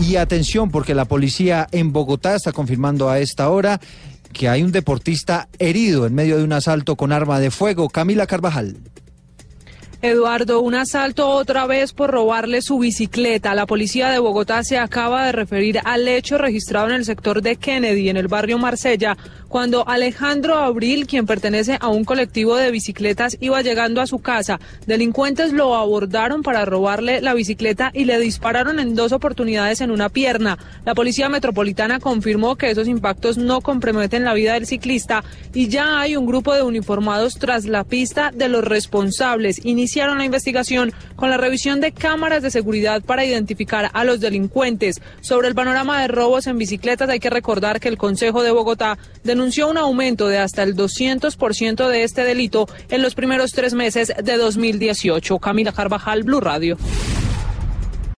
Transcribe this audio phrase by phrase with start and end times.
[0.00, 3.80] Y atención, porque la policía en Bogotá está confirmando a esta hora
[4.32, 7.88] que hay un deportista herido en medio de un asalto con arma de fuego.
[7.88, 8.76] Camila Carvajal.
[10.04, 13.54] Eduardo, un asalto otra vez por robarle su bicicleta.
[13.54, 17.54] La policía de Bogotá se acaba de referir al hecho registrado en el sector de
[17.54, 19.16] Kennedy, en el barrio Marsella,
[19.46, 24.58] cuando Alejandro Abril, quien pertenece a un colectivo de bicicletas, iba llegando a su casa.
[24.86, 30.08] Delincuentes lo abordaron para robarle la bicicleta y le dispararon en dos oportunidades en una
[30.08, 30.58] pierna.
[30.84, 35.22] La policía metropolitana confirmó que esos impactos no comprometen la vida del ciclista
[35.52, 39.64] y ya hay un grupo de uniformados tras la pista de los responsables.
[39.92, 45.02] Iniciaron la investigación con la revisión de cámaras de seguridad para identificar a los delincuentes.
[45.20, 48.96] Sobre el panorama de robos en bicicletas hay que recordar que el Consejo de Bogotá
[49.22, 54.14] denunció un aumento de hasta el 200% de este delito en los primeros tres meses
[54.16, 55.38] de 2018.
[55.38, 56.78] Camila Carvajal, Blue Radio.